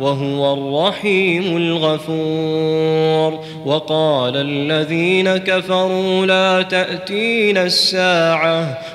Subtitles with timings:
[0.00, 3.40] وهو الرحيم الغفور.
[3.66, 8.93] وقال الذين كفروا لا تأتين الساعة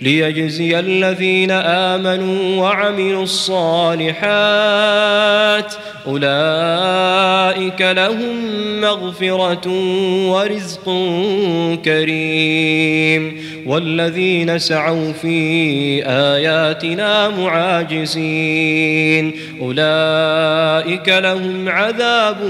[0.00, 4.16] ليجزي الذين آمنوا وعملوا الصالحات
[6.06, 9.68] أولئك لهم مغفرة
[10.30, 10.84] ورزق
[11.84, 13.35] كريم.
[13.66, 19.32] والذين سعوا في آياتنا معاجزين.
[19.60, 22.42] أولئك لهم عذاب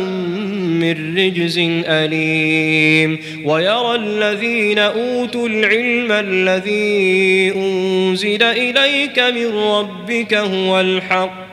[0.81, 3.19] من رجز أليم.
[3.44, 11.46] ويرى الذين أوتوا العلم الذي أنزل إليك من ربك هو الحق.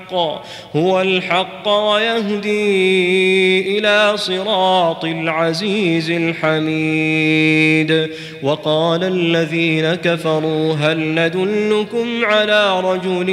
[0.76, 2.54] هو الحق ويهدي
[3.78, 8.10] إلى صراط العزيز الحميد.
[8.44, 13.30] وقال الذين كفروا هل ندلكم على رجل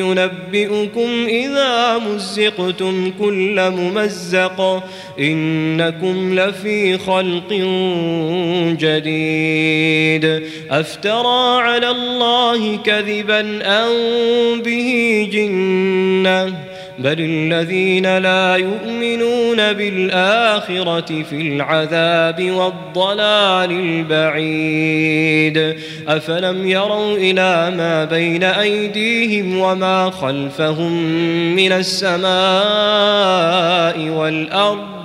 [0.00, 4.82] ينبئكم إذا مزقتم كل ممزق؟
[5.18, 7.52] إنكم لفي خلق
[8.80, 10.42] جديد.
[10.70, 13.88] أفترى على الله كذبا أن
[14.62, 16.54] به جنة؟
[16.98, 25.74] بل الذين لا يؤمنون بالآخرة في العذاب والضلال البعيد.
[26.08, 31.02] أفلم يروا إلى ما بين أيديهم وما خلفهم
[31.56, 32.24] من السماء
[34.08, 34.93] والأرض؟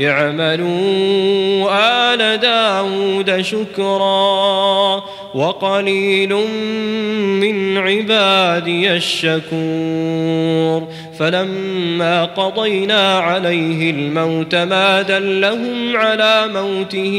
[0.00, 1.68] اعملوا
[2.14, 5.02] آل داود شكرا
[5.34, 6.34] وقليل
[7.40, 10.88] من عبادي الشكور.
[11.18, 17.14] فلما قضينا عليه الموت ما دلهم على موته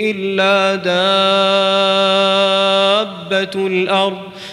[0.00, 0.74] إلا
[3.30, 4.18] دابة الأرض.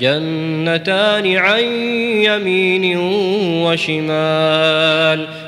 [0.00, 1.64] جنتان عن
[2.24, 2.98] يمين
[3.64, 5.26] وشمال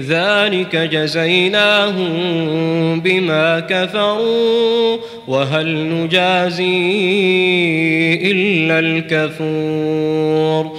[0.00, 2.10] ذلك جزيناهم
[3.00, 6.78] بما كفروا وهل نجازي
[8.30, 10.78] إلا الكفور.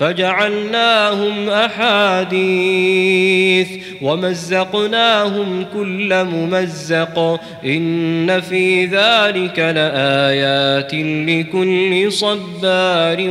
[0.00, 2.88] فجعلناهم أحاديث.
[4.02, 7.40] ومزقناهم كل ممزق.
[7.64, 10.94] إن في ذلك لآيات
[11.28, 13.30] لكل صبار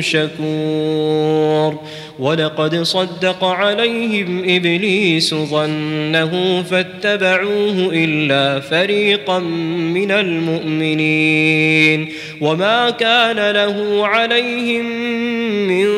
[0.00, 1.78] شكور.
[2.18, 9.38] ولقد صدق عليهم إبليس ظنه فاتبعوه إلا فريقا
[9.94, 12.08] من المؤمنين.
[12.40, 14.84] وما كان له عليهم
[15.68, 15.97] من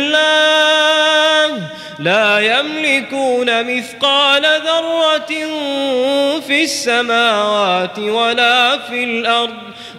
[2.01, 5.33] لا يملكون مثقال ذرة
[6.39, 9.70] في السماوات ولا في الأرض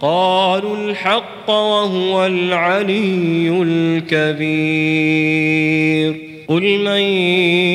[0.00, 6.16] قالوا الحق وهو العلي الكبير.
[6.48, 7.00] قل من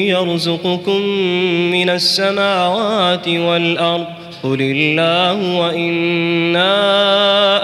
[0.07, 1.01] يرزقكم
[1.71, 4.05] من السماوات والأرض؟
[4.43, 6.65] قل الله وإنا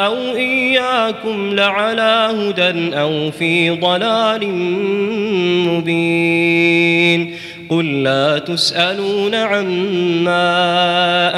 [0.05, 4.47] أو إياكم لعلى هدى أو في ضلال
[5.67, 7.35] مبين.
[7.71, 10.43] قل لا تسألون عما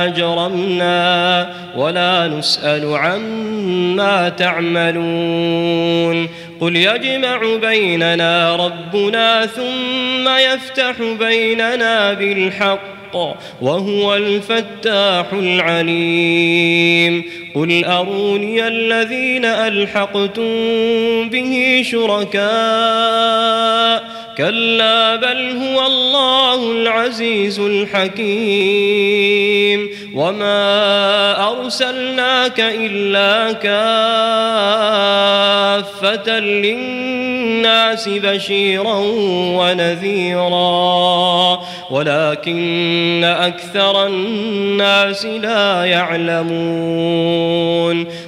[0.05, 6.29] أجرمنا ولا نسأل عما تعملون
[6.61, 13.02] قل يجمع بيننا ربنا ثم يفتح بيننا بالحق
[13.61, 17.23] وهو الفتاح العليم.
[17.55, 20.43] قل أروني الذين ألحقتم
[21.29, 22.43] به شركاء.
[24.37, 29.89] كلا بل هو الله العزيز الحكيم.
[30.13, 33.83] وما أرسلناك إلا كافة
[36.39, 38.99] للناس بشيرا
[39.57, 40.63] ونذيرا
[41.91, 47.43] ولكن أكثر الناس لا يعلمون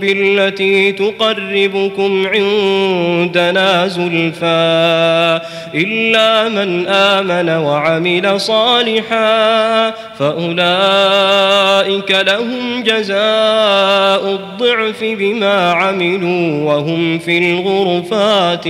[0.00, 5.40] بالتي تقربكم عندنا زلفى
[5.74, 18.66] إلا من آمن وعمل صالحا فأولئك لهم جزاء الضعف بما عملوا وهم في الغرفات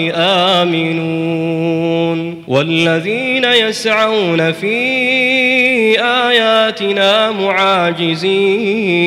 [0.60, 2.06] آمنون
[2.48, 4.76] والذين يسعون في
[6.00, 9.06] آياتنا معاجزين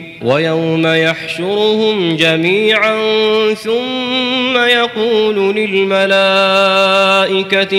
[0.21, 2.95] ويوم يحشرهم جميعا
[3.53, 6.27] ثم يقول للملائكة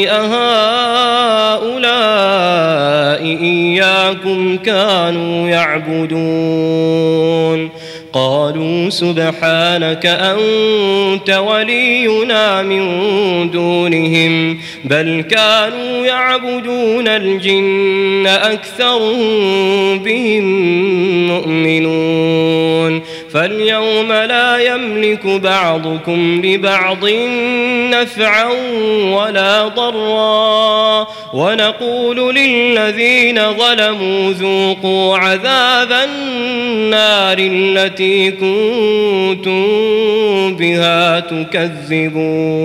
[0.08, 1.82] أهؤلاء
[3.22, 7.02] إياكم كانوا يعبدون
[8.12, 20.44] قالوا سبحانك أنت ولينا من دونهم بل كانوا يعبدون الجن أكثرهم بهم
[21.28, 23.02] مؤمنون
[23.34, 27.04] فاليوم لا يملك بعضكم لبعض
[27.90, 28.48] نفعا
[29.12, 31.06] ولا ضرا.
[31.32, 39.66] ونقول للذين ظلموا ذوقوا عذاب النار التي كنتم
[40.56, 42.62] بها تكذبون.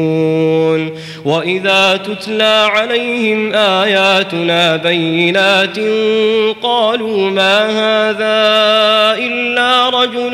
[1.25, 5.79] وإذا تتلى عليهم آياتنا بينات
[6.63, 8.37] قالوا ما هذا
[9.19, 10.33] إلا رجل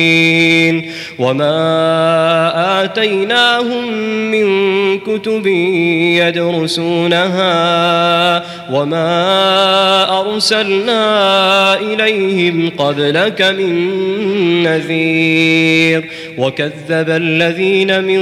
[1.19, 3.91] وما آتيناهم
[4.31, 4.47] من
[4.99, 5.47] كتب
[6.21, 7.51] يدرسونها
[8.71, 13.73] وما أرسلنا إليهم قبلك من
[14.63, 18.21] نذير وكذب الذين من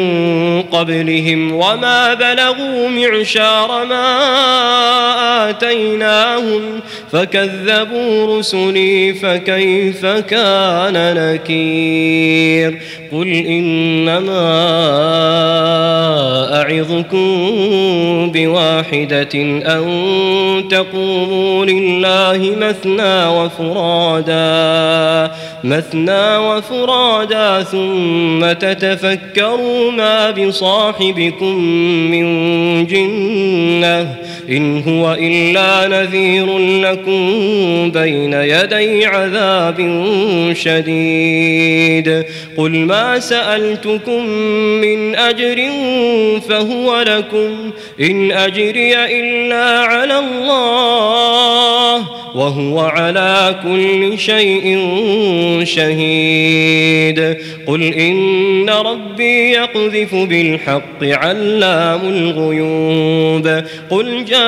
[0.62, 6.62] قبلهم وما بلغوا معشار ما آتيناهم
[7.12, 14.50] فكذبوا رسلي فكيف كان نكير قل إنما
[16.62, 17.30] أعظكم
[18.32, 19.84] بواحدة أن
[20.72, 24.30] تقوموا لله مثنى وفرادا
[25.64, 31.56] مثنى وفرادا ثم تتفكروا ما بصاحبكم
[32.12, 32.26] من
[32.88, 34.16] جنة
[34.50, 37.22] إن هو إلا نذير لكم
[37.92, 39.78] بين يدي عذاب
[40.54, 42.24] شديد.
[42.58, 44.26] قل ما سألتكم
[44.82, 45.70] من أجر
[46.50, 47.72] فهو لكم.
[48.02, 54.80] إن أجري إلا على الله وهو على كل شيء
[55.64, 57.38] شهيد.
[57.68, 63.64] قل إن ربي يقذف بالحق علام الغيوب.
[63.90, 64.39] قل جاء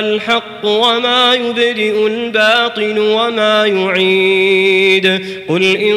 [0.00, 5.94] الحق وما يبدئ الباطل وما يعيد قل إن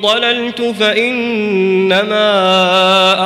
[0.00, 2.18] ضللت فإنما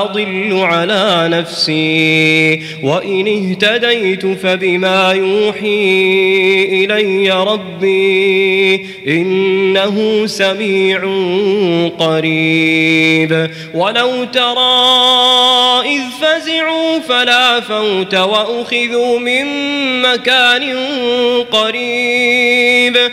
[0.02, 11.00] أضل على نفسي وإن اهتديت فبما يوحي إلي ربي إنه سميع
[11.98, 14.70] قريب ولو ترى
[15.86, 16.19] إذ
[16.98, 19.46] فلا فوت وأخذوا من
[20.02, 20.76] مكان
[21.50, 23.12] قريب.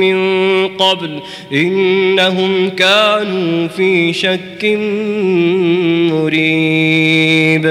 [0.00, 0.16] من
[0.68, 1.20] قبل
[1.52, 4.64] إنهم كانوا في شك
[6.12, 7.62] مريب.